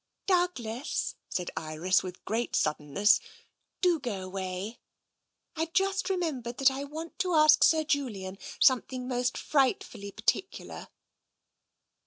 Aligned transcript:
"Douglas," 0.25 1.13
said 1.29 1.51
Iris, 1.55 2.01
with 2.01 2.25
great 2.25 2.55
suddenness," 2.55 3.19
do 3.83 3.99
go 3.99 4.23
away. 4.23 4.79
I've 5.55 5.73
just 5.73 6.09
remembered 6.09 6.57
that 6.57 6.71
I 6.71 6.85
want 6.85 7.19
to 7.19 7.35
ask 7.35 7.63
Sir 7.63 7.83
Julian 7.83 8.39
something 8.59 9.07
most 9.07 9.37
frightfully 9.37 10.11
particular." 10.11 10.87